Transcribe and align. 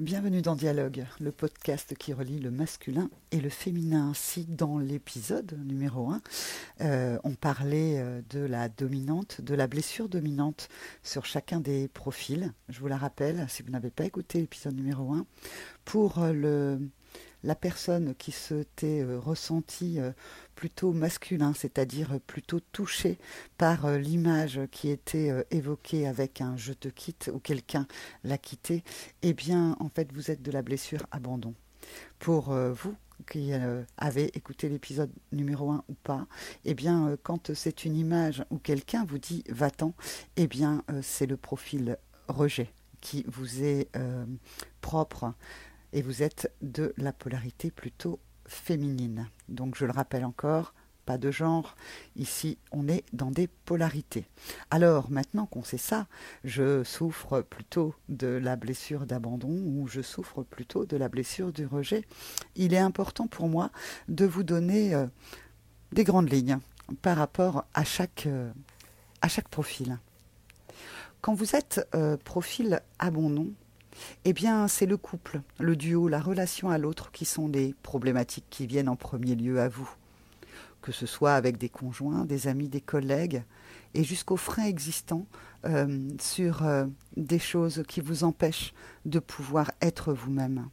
Bienvenue 0.00 0.42
dans 0.42 0.54
Dialogue, 0.54 1.06
le 1.18 1.32
podcast 1.32 1.96
qui 1.96 2.12
relie 2.12 2.38
le 2.38 2.52
masculin 2.52 3.10
et 3.32 3.40
le 3.40 3.48
féminin. 3.48 4.12
Si 4.14 4.44
dans 4.44 4.78
l'épisode 4.78 5.58
numéro 5.66 6.10
1, 6.10 6.22
euh, 6.82 7.18
on 7.24 7.34
parlait 7.34 7.98
euh, 7.98 8.22
de 8.30 8.38
la 8.38 8.68
dominante, 8.68 9.40
de 9.40 9.56
la 9.56 9.66
blessure 9.66 10.08
dominante 10.08 10.68
sur 11.02 11.24
chacun 11.24 11.58
des 11.58 11.88
profils, 11.88 12.52
je 12.68 12.78
vous 12.78 12.86
la 12.86 12.96
rappelle, 12.96 13.44
si 13.48 13.64
vous 13.64 13.72
n'avez 13.72 13.90
pas 13.90 14.04
écouté 14.04 14.38
l'épisode 14.38 14.76
numéro 14.76 15.12
1, 15.12 15.26
pour 15.84 16.20
euh, 16.20 16.32
le, 16.32 16.78
la 17.42 17.56
personne 17.56 18.14
qui 18.14 18.30
s'était 18.30 19.04
ressentie 19.04 19.98
plutôt 20.58 20.92
masculin, 20.92 21.52
c'est-à-dire 21.54 22.18
plutôt 22.26 22.58
touché 22.58 23.20
par 23.58 23.84
euh, 23.84 23.96
l'image 23.96 24.58
qui 24.72 24.88
était 24.88 25.30
euh, 25.30 25.44
évoquée 25.52 26.04
avec 26.04 26.40
un 26.40 26.56
je 26.56 26.72
te 26.72 26.88
quitte 26.88 27.30
ou 27.32 27.38
quelqu'un 27.38 27.86
l'a 28.24 28.38
quitté, 28.38 28.82
eh 29.22 29.34
bien 29.34 29.76
en 29.78 29.88
fait 29.88 30.12
vous 30.12 30.32
êtes 30.32 30.42
de 30.42 30.50
la 30.50 30.62
blessure 30.62 31.06
abandon. 31.12 31.54
Pour 32.18 32.50
euh, 32.50 32.72
vous 32.72 32.96
qui 33.30 33.52
avez 33.96 34.36
écouté 34.36 34.68
l'épisode 34.68 35.10
numéro 35.32 35.70
1 35.70 35.84
ou 35.88 35.94
pas, 35.94 36.26
eh 36.64 36.74
bien 36.74 37.16
quand 37.24 37.52
c'est 37.52 37.84
une 37.84 37.96
image 37.96 38.44
où 38.50 38.58
quelqu'un 38.58 39.04
vous 39.04 39.18
dit 39.18 39.42
va-t'en, 39.48 39.92
eh 40.36 40.46
bien 40.46 40.84
c'est 41.02 41.26
le 41.26 41.36
profil 41.36 41.98
rejet 42.28 42.72
qui 43.00 43.24
vous 43.26 43.64
est 43.64 43.90
propre 44.80 45.34
et 45.92 46.00
vous 46.00 46.22
êtes 46.22 46.52
de 46.62 46.94
la 46.96 47.12
polarité 47.12 47.72
plutôt 47.72 48.20
féminine. 48.48 49.28
Donc 49.48 49.76
je 49.76 49.84
le 49.84 49.92
rappelle 49.92 50.24
encore, 50.24 50.74
pas 51.08 51.16
de 51.16 51.30
genre. 51.30 51.74
Ici, 52.16 52.58
on 52.70 52.86
est 52.86 53.02
dans 53.14 53.30
des 53.30 53.46
polarités. 53.46 54.26
Alors, 54.70 55.10
maintenant 55.10 55.46
qu'on 55.46 55.62
sait 55.62 55.78
ça, 55.78 56.06
je 56.44 56.84
souffre 56.84 57.40
plutôt 57.40 57.94
de 58.10 58.26
la 58.26 58.56
blessure 58.56 59.06
d'abandon 59.06 59.48
ou 59.48 59.88
je 59.88 60.02
souffre 60.02 60.42
plutôt 60.42 60.84
de 60.84 60.98
la 60.98 61.08
blessure 61.08 61.50
du 61.50 61.64
rejet. 61.64 62.04
Il 62.56 62.74
est 62.74 62.78
important 62.78 63.26
pour 63.26 63.48
moi 63.48 63.70
de 64.08 64.26
vous 64.26 64.42
donner 64.42 64.94
euh, 64.94 65.06
des 65.92 66.04
grandes 66.04 66.30
lignes 66.30 66.58
par 67.00 67.16
rapport 67.16 67.64
à 67.72 67.84
chaque, 67.84 68.26
euh, 68.26 68.52
à 69.22 69.28
chaque 69.28 69.48
profil. 69.48 69.98
Quand 71.22 71.32
vous 71.32 71.56
êtes 71.56 71.88
euh, 71.94 72.18
profil 72.18 72.82
abandon, 72.98 73.52
eh 74.24 74.32
bien, 74.32 74.68
c'est 74.68 74.86
le 74.86 74.96
couple, 74.96 75.40
le 75.58 75.76
duo, 75.76 76.08
la 76.08 76.20
relation 76.20 76.70
à 76.70 76.78
l'autre 76.78 77.10
qui 77.10 77.24
sont 77.24 77.48
les 77.48 77.74
problématiques 77.82 78.46
qui 78.50 78.66
viennent 78.66 78.88
en 78.88 78.96
premier 78.96 79.34
lieu 79.34 79.60
à 79.60 79.68
vous. 79.68 79.88
Que 80.82 80.92
ce 80.92 81.06
soit 81.06 81.34
avec 81.34 81.58
des 81.58 81.68
conjoints, 81.68 82.24
des 82.24 82.46
amis, 82.46 82.68
des 82.68 82.80
collègues, 82.80 83.42
et 83.94 84.04
jusqu'aux 84.04 84.36
freins 84.36 84.66
existants 84.66 85.26
euh, 85.64 86.08
sur 86.20 86.64
euh, 86.64 86.86
des 87.16 87.38
choses 87.38 87.82
qui 87.88 88.00
vous 88.00 88.24
empêchent 88.24 88.72
de 89.04 89.18
pouvoir 89.18 89.72
être 89.80 90.12
vous-même. 90.12 90.68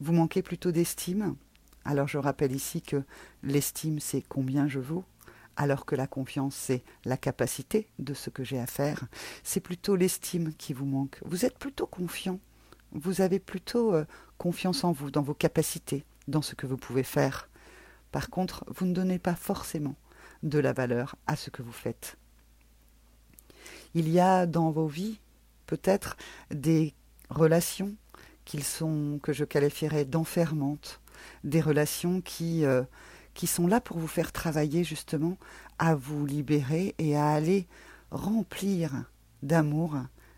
Vous 0.00 0.12
manquez 0.12 0.42
plutôt 0.42 0.72
d'estime 0.72 1.36
Alors 1.84 2.08
je 2.08 2.18
rappelle 2.18 2.52
ici 2.52 2.82
que 2.82 3.02
l'estime, 3.42 4.00
c'est 4.00 4.22
combien 4.28 4.68
je 4.68 4.78
vaux 4.78 5.04
alors 5.56 5.86
que 5.86 5.94
la 5.94 6.06
confiance, 6.06 6.54
c'est 6.54 6.82
la 7.04 7.16
capacité 7.16 7.88
de 7.98 8.14
ce 8.14 8.30
que 8.30 8.44
j'ai 8.44 8.58
à 8.58 8.66
faire. 8.66 9.04
C'est 9.42 9.60
plutôt 9.60 9.96
l'estime 9.96 10.54
qui 10.54 10.72
vous 10.72 10.86
manque. 10.86 11.18
Vous 11.24 11.44
êtes 11.44 11.58
plutôt 11.58 11.86
confiant. 11.86 12.38
Vous 12.92 13.20
avez 13.20 13.38
plutôt 13.38 13.94
euh, 13.94 14.04
confiance 14.38 14.84
en 14.84 14.92
vous, 14.92 15.10
dans 15.10 15.22
vos 15.22 15.34
capacités, 15.34 16.04
dans 16.28 16.42
ce 16.42 16.54
que 16.54 16.66
vous 16.66 16.76
pouvez 16.76 17.02
faire. 17.02 17.48
Par 18.10 18.28
contre, 18.28 18.64
vous 18.68 18.86
ne 18.86 18.92
donnez 18.92 19.18
pas 19.18 19.34
forcément 19.34 19.96
de 20.42 20.58
la 20.58 20.72
valeur 20.72 21.16
à 21.26 21.36
ce 21.36 21.50
que 21.50 21.62
vous 21.62 21.72
faites. 21.72 22.16
Il 23.94 24.08
y 24.08 24.20
a 24.20 24.46
dans 24.46 24.70
vos 24.70 24.86
vies 24.86 25.18
peut-être 25.66 26.16
des 26.50 26.94
relations 27.30 27.94
qu'ils 28.44 28.64
sont 28.64 29.18
que 29.22 29.32
je 29.32 29.44
qualifierais 29.44 30.04
d'enfermantes, 30.04 31.00
des 31.44 31.60
relations 31.60 32.20
qui 32.20 32.64
euh, 32.64 32.82
qui 33.34 33.46
sont 33.46 33.66
là 33.66 33.80
pour 33.80 33.98
vous 33.98 34.08
faire 34.08 34.32
travailler 34.32 34.84
justement 34.84 35.38
à 35.78 35.94
vous 35.94 36.26
libérer 36.26 36.94
et 36.98 37.16
à 37.16 37.30
aller 37.30 37.66
remplir 38.10 39.04
d'amour 39.42 39.96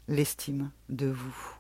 l'estime 0.09 0.71
de 0.89 1.07
vous. 1.07 1.59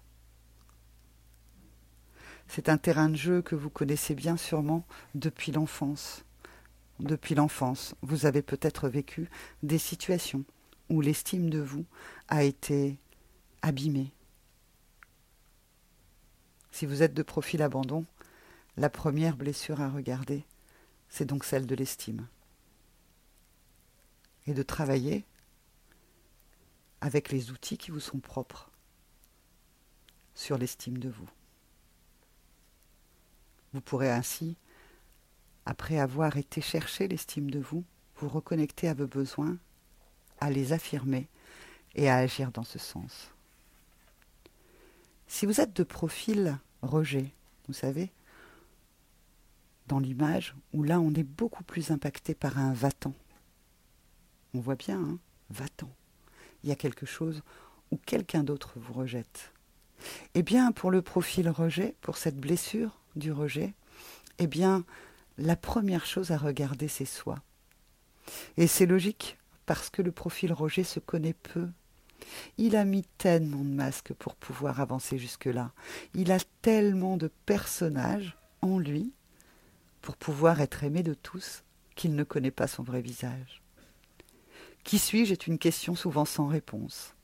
C'est 2.46 2.68
un 2.68 2.78
terrain 2.78 3.08
de 3.08 3.16
jeu 3.16 3.42
que 3.42 3.54
vous 3.54 3.70
connaissez 3.70 4.14
bien 4.14 4.36
sûrement 4.36 4.86
depuis 5.14 5.50
l'enfance. 5.50 6.24
Depuis 7.00 7.34
l'enfance, 7.34 7.94
vous 8.02 8.26
avez 8.26 8.42
peut-être 8.42 8.88
vécu 8.88 9.28
des 9.62 9.78
situations 9.78 10.44
où 10.88 11.00
l'estime 11.00 11.50
de 11.50 11.58
vous 11.58 11.84
a 12.28 12.44
été 12.44 12.98
abîmée. 13.62 14.12
Si 16.70 16.86
vous 16.86 17.02
êtes 17.02 17.14
de 17.14 17.22
profil 17.22 17.62
abandon, 17.62 18.04
la 18.76 18.90
première 18.90 19.36
blessure 19.36 19.80
à 19.80 19.88
regarder, 19.88 20.44
c'est 21.14 21.26
donc 21.26 21.44
celle 21.44 21.64
de 21.64 21.76
l'estime. 21.76 22.26
Et 24.48 24.52
de 24.52 24.64
travailler 24.64 25.24
avec 27.00 27.30
les 27.30 27.52
outils 27.52 27.78
qui 27.78 27.92
vous 27.92 28.00
sont 28.00 28.18
propres 28.18 28.68
sur 30.34 30.58
l'estime 30.58 30.98
de 30.98 31.08
vous. 31.08 31.28
Vous 33.72 33.80
pourrez 33.80 34.10
ainsi, 34.10 34.56
après 35.66 36.00
avoir 36.00 36.36
été 36.36 36.60
chercher 36.60 37.06
l'estime 37.06 37.48
de 37.48 37.60
vous, 37.60 37.84
vous 38.16 38.28
reconnecter 38.28 38.88
à 38.88 38.94
vos 38.94 39.06
besoins, 39.06 39.56
à 40.40 40.50
les 40.50 40.72
affirmer 40.72 41.28
et 41.94 42.10
à 42.10 42.16
agir 42.16 42.50
dans 42.50 42.64
ce 42.64 42.80
sens. 42.80 43.30
Si 45.28 45.46
vous 45.46 45.60
êtes 45.60 45.74
de 45.74 45.84
profil 45.84 46.58
rejet, 46.82 47.30
vous 47.68 47.72
savez, 47.72 48.10
dans 49.86 49.98
l'image, 49.98 50.54
où 50.72 50.82
là 50.82 51.00
on 51.00 51.12
est 51.14 51.24
beaucoup 51.24 51.64
plus 51.64 51.90
impacté 51.90 52.34
par 52.34 52.58
un 52.58 52.72
va-t'en. 52.72 53.14
On 54.54 54.60
voit 54.60 54.76
bien, 54.76 54.98
hein 54.98 55.18
va-t'en. 55.50 55.90
Il 56.62 56.68
y 56.68 56.72
a 56.72 56.76
quelque 56.76 57.06
chose 57.06 57.42
où 57.90 57.96
quelqu'un 57.96 58.42
d'autre 58.42 58.74
vous 58.76 58.92
rejette. 58.92 59.52
Eh 60.34 60.42
bien, 60.42 60.72
pour 60.72 60.90
le 60.90 61.02
profil 61.02 61.48
rejet, 61.48 61.94
pour 62.00 62.16
cette 62.16 62.36
blessure 62.36 63.00
du 63.16 63.32
rejet, 63.32 63.74
eh 64.38 64.46
bien, 64.46 64.84
la 65.38 65.56
première 65.56 66.06
chose 66.06 66.30
à 66.30 66.38
regarder, 66.38 66.88
c'est 66.88 67.04
soi. 67.04 67.38
Et 68.56 68.66
c'est 68.66 68.86
logique, 68.86 69.38
parce 69.66 69.90
que 69.90 70.02
le 70.02 70.12
profil 70.12 70.52
rejet 70.52 70.84
se 70.84 71.00
connaît 71.00 71.34
peu. 71.34 71.68
Il 72.58 72.76
a 72.76 72.84
mis 72.84 73.04
tellement 73.18 73.64
de 73.64 73.74
masques 73.74 74.14
pour 74.14 74.34
pouvoir 74.34 74.80
avancer 74.80 75.18
jusque-là. 75.18 75.72
Il 76.14 76.32
a 76.32 76.38
tellement 76.62 77.16
de 77.16 77.30
personnages 77.46 78.36
en 78.62 78.78
lui 78.78 79.12
pour 80.04 80.18
pouvoir 80.18 80.60
être 80.60 80.84
aimé 80.84 81.02
de 81.02 81.14
tous 81.14 81.64
qu'il 81.94 82.14
ne 82.14 82.24
connaît 82.24 82.50
pas 82.50 82.66
son 82.66 82.82
vrai 82.82 83.00
visage. 83.00 83.62
Qui 84.84 84.98
suis-je 84.98 85.32
est 85.32 85.46
une 85.46 85.56
question 85.56 85.94
souvent 85.94 86.26
sans 86.26 86.46
réponse. 86.46 87.14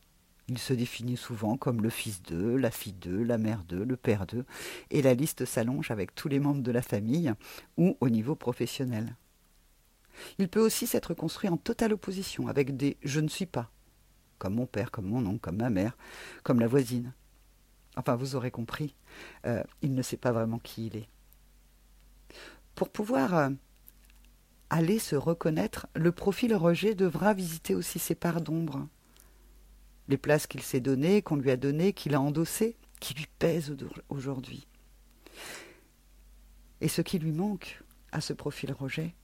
Il 0.48 0.56
se 0.56 0.72
définit 0.72 1.18
souvent 1.18 1.58
comme 1.58 1.82
le 1.82 1.90
fils 1.90 2.22
d'eux, 2.22 2.56
la 2.56 2.70
fille 2.70 2.94
d'eux, 2.94 3.22
la 3.22 3.36
mère 3.36 3.64
d'eux, 3.64 3.84
le 3.84 3.98
père 3.98 4.26
d'eux, 4.26 4.46
et 4.90 5.02
la 5.02 5.12
liste 5.12 5.44
s'allonge 5.44 5.90
avec 5.90 6.14
tous 6.14 6.28
les 6.28 6.40
membres 6.40 6.62
de 6.62 6.72
la 6.72 6.80
famille 6.80 7.34
ou 7.76 7.98
au 8.00 8.08
niveau 8.08 8.34
professionnel. 8.34 9.14
Il 10.38 10.48
peut 10.48 10.64
aussi 10.64 10.86
s'être 10.86 11.12
construit 11.12 11.50
en 11.50 11.58
totale 11.58 11.92
opposition 11.92 12.48
avec 12.48 12.78
des 12.78 12.96
je 13.02 13.20
ne 13.20 13.28
suis 13.28 13.44
pas, 13.44 13.70
comme 14.38 14.54
mon 14.54 14.66
père, 14.66 14.90
comme 14.90 15.06
mon 15.06 15.26
oncle, 15.26 15.40
comme 15.40 15.58
ma 15.58 15.68
mère, 15.68 15.98
comme 16.44 16.60
la 16.60 16.66
voisine. 16.66 17.12
Enfin, 17.96 18.16
vous 18.16 18.36
aurez 18.36 18.50
compris, 18.50 18.96
euh, 19.44 19.62
il 19.82 19.94
ne 19.94 20.00
sait 20.00 20.16
pas 20.16 20.32
vraiment 20.32 20.58
qui 20.58 20.86
il 20.86 20.96
est. 20.96 21.10
Pour 22.74 22.88
pouvoir 22.90 23.34
euh, 23.34 23.50
aller 24.70 24.98
se 24.98 25.16
reconnaître, 25.16 25.88
le 25.94 26.12
profil 26.12 26.54
rejet 26.54 26.94
devra 26.94 27.34
visiter 27.34 27.74
aussi 27.74 27.98
ses 27.98 28.14
parts 28.14 28.40
d'ombre. 28.40 28.86
Les 30.08 30.16
places 30.16 30.46
qu'il 30.46 30.62
s'est 30.62 30.80
données, 30.80 31.22
qu'on 31.22 31.36
lui 31.36 31.50
a 31.50 31.56
données, 31.56 31.92
qu'il 31.92 32.14
a 32.14 32.20
endossées, 32.20 32.76
qui 33.00 33.14
lui 33.14 33.26
pèsent 33.38 33.76
aujourd'hui. 34.08 34.66
Et 36.80 36.88
ce 36.88 37.02
qui 37.02 37.18
lui 37.18 37.32
manque 37.32 37.82
à 38.12 38.20
ce 38.20 38.32
profil 38.32 38.72
rejet, 38.72 39.14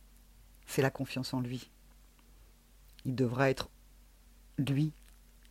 c'est 0.67 0.83
la 0.83 0.91
confiance 0.91 1.33
en 1.33 1.41
lui. 1.41 1.71
Il 3.05 3.15
devra 3.15 3.51
être 3.51 3.71
lui 4.59 4.93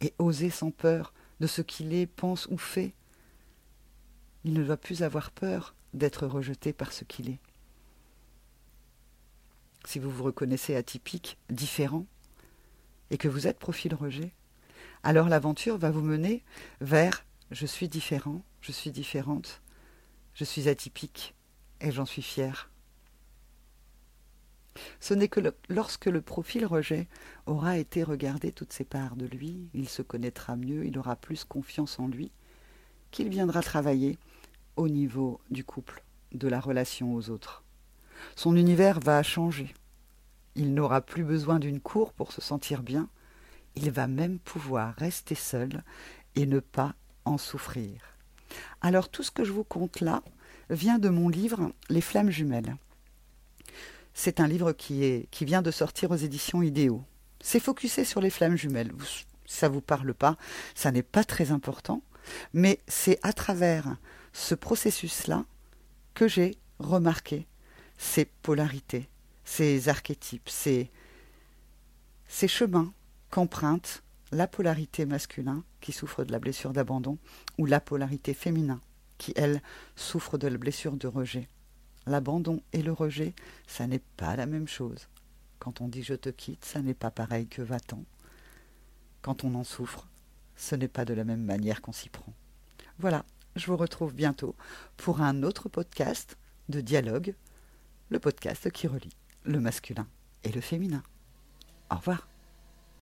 et 0.01 0.13
oser 0.19 0.49
sans 0.49 0.71
peur 0.71 1.13
de 1.39 1.47
ce 1.47 1.61
qu'il 1.61 1.93
est, 1.93 2.05
pense 2.05 2.47
ou 2.47 2.57
fait. 2.57 2.93
Il 4.43 4.53
ne 4.53 4.63
doit 4.63 4.77
plus 4.77 5.03
avoir 5.03 5.31
peur 5.31 5.73
d'être 5.93 6.27
rejeté 6.27 6.73
par 6.73 6.91
ce 6.91 7.05
qu'il 7.05 7.29
est 7.29 7.39
si 9.87 9.99
vous 9.99 10.09
vous 10.09 10.23
reconnaissez 10.23 10.75
atypique, 10.75 11.37
différent, 11.49 12.05
et 13.11 13.17
que 13.17 13.27
vous 13.27 13.47
êtes 13.47 13.59
profil 13.59 13.93
rejet, 13.93 14.31
alors 15.03 15.29
l'aventure 15.29 15.77
va 15.77 15.91
vous 15.91 16.01
mener 16.01 16.43
vers 16.81 17.23
je 17.51 17.65
suis 17.65 17.87
différent, 17.87 18.41
je 18.61 18.71
suis 18.71 18.91
différente, 18.91 19.61
je 20.33 20.43
suis 20.43 20.67
atypique, 20.67 21.35
et 21.81 21.91
j'en 21.91 22.05
suis 22.05 22.23
fier. 22.23 22.71
Ce 24.99 25.13
n'est 25.13 25.27
que 25.27 25.39
lorsque 25.69 26.07
le 26.07 26.21
profil 26.21 26.65
rejet 26.65 27.07
aura 27.45 27.77
été 27.77 28.03
regardé 28.03 28.51
toutes 28.51 28.73
ses 28.73 28.83
parts 28.83 29.15
de 29.15 29.25
lui, 29.25 29.69
il 29.73 29.87
se 29.87 30.01
connaîtra 30.01 30.55
mieux, 30.55 30.85
il 30.85 30.97
aura 30.97 31.15
plus 31.15 31.43
confiance 31.43 31.99
en 31.99 32.07
lui, 32.07 32.31
qu'il 33.11 33.29
viendra 33.29 33.61
travailler 33.61 34.17
au 34.75 34.89
niveau 34.89 35.39
du 35.49 35.63
couple, 35.63 36.03
de 36.33 36.47
la 36.47 36.59
relation 36.59 37.13
aux 37.13 37.29
autres. 37.29 37.64
Son 38.35 38.55
univers 38.55 38.99
va 38.99 39.23
changer. 39.23 39.73
Il 40.55 40.73
n'aura 40.73 41.01
plus 41.01 41.23
besoin 41.23 41.59
d'une 41.59 41.81
cour 41.81 42.13
pour 42.13 42.31
se 42.31 42.41
sentir 42.41 42.81
bien. 42.81 43.09
Il 43.75 43.91
va 43.91 44.07
même 44.07 44.39
pouvoir 44.39 44.95
rester 44.95 45.35
seul 45.35 45.83
et 46.35 46.45
ne 46.45 46.59
pas 46.59 46.95
en 47.25 47.37
souffrir. 47.37 48.15
Alors 48.81 49.09
tout 49.09 49.23
ce 49.23 49.31
que 49.31 49.43
je 49.43 49.51
vous 49.51 49.63
conte 49.63 49.99
là 49.99 50.23
vient 50.69 50.99
de 50.99 51.09
mon 51.09 51.29
livre 51.29 51.71
Les 51.89 52.01
flammes 52.01 52.29
jumelles. 52.29 52.77
C'est 54.13 54.39
un 54.39 54.47
livre 54.47 54.71
qui, 54.71 55.03
est, 55.03 55.27
qui 55.29 55.43
vient 55.43 55.61
de 55.61 55.71
sortir 55.71 56.11
aux 56.11 56.15
éditions 56.15 56.61
Idéo. 56.61 57.03
C'est 57.41 57.59
focusé 57.59 58.05
sur 58.05 58.21
les 58.21 58.29
flammes 58.29 58.55
jumelles. 58.55 58.93
Ça 59.45 59.67
vous 59.67 59.81
parle 59.81 60.13
pas, 60.13 60.37
ça 60.73 60.91
n'est 60.91 61.03
pas 61.03 61.23
très 61.23 61.51
important, 61.51 62.01
mais 62.53 62.79
c'est 62.87 63.19
à 63.23 63.33
travers 63.33 63.97
ce 64.31 64.55
processus-là 64.55 65.45
que 66.13 66.27
j'ai 66.27 66.55
remarqué 66.79 67.45
ces 67.97 68.25
polarités, 68.25 69.07
ces 69.43 69.89
archétypes, 69.89 70.49
ces, 70.49 70.89
ces 72.27 72.47
chemins 72.47 72.93
qu'emprunte 73.29 74.03
la 74.31 74.47
polarité 74.47 75.05
masculin 75.05 75.63
qui 75.81 75.91
souffre 75.91 76.23
de 76.23 76.31
la 76.31 76.39
blessure 76.39 76.73
d'abandon 76.73 77.17
ou 77.57 77.65
la 77.65 77.79
polarité 77.79 78.33
féminin 78.33 78.81
qui, 79.17 79.33
elle, 79.35 79.61
souffre 79.95 80.37
de 80.37 80.47
la 80.47 80.57
blessure 80.57 80.97
de 80.97 81.07
rejet. 81.07 81.47
L'abandon 82.05 82.61
et 82.73 82.81
le 82.81 82.91
rejet, 82.91 83.33
ça 83.67 83.87
n'est 83.87 84.03
pas 84.17 84.35
la 84.35 84.45
même 84.45 84.67
chose. 84.67 85.07
Quand 85.59 85.81
on 85.81 85.87
dit 85.87 86.03
je 86.03 86.13
te 86.13 86.29
quitte, 86.29 86.65
ça 86.65 86.81
n'est 86.81 86.93
pas 86.93 87.11
pareil 87.11 87.47
que 87.47 87.61
va-t'en. 87.61 88.03
Quand 89.21 89.43
on 89.43 89.55
en 89.55 89.63
souffre, 89.63 90.07
ce 90.55 90.75
n'est 90.75 90.87
pas 90.87 91.05
de 91.05 91.13
la 91.13 91.23
même 91.23 91.43
manière 91.43 91.81
qu'on 91.81 91.91
s'y 91.91 92.09
prend. 92.09 92.33
Voilà, 92.99 93.25
je 93.55 93.65
vous 93.67 93.77
retrouve 93.77 94.13
bientôt 94.13 94.55
pour 94.97 95.21
un 95.21 95.43
autre 95.43 95.69
podcast 95.69 96.37
de 96.69 96.81
dialogue, 96.81 97.33
le 98.09 98.19
podcast 98.19 98.69
qui 98.71 98.87
relie 98.87 99.15
le 99.43 99.59
masculin 99.59 100.07
et 100.43 100.51
le 100.51 100.61
féminin. 100.61 101.03
Au 101.91 101.95
revoir. 101.95 102.27